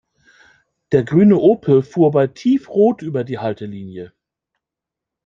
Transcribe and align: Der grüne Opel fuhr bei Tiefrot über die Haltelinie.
Der 0.93 1.03
grüne 1.03 1.37
Opel 1.37 1.83
fuhr 1.83 2.09
bei 2.09 2.25
Tiefrot 2.25 3.03
über 3.03 3.23
die 3.23 3.37
Haltelinie. 3.37 4.11